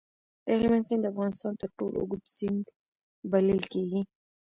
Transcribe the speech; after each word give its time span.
د 0.45 0.47
هلمند 0.59 0.85
سیند 0.87 1.01
د 1.03 1.07
افغانستان 1.13 1.53
تر 1.61 1.69
ټولو 1.77 1.95
اوږد 1.99 2.23
سیند 2.37 2.65
بلل 3.31 3.61
کېږي. 3.73 4.01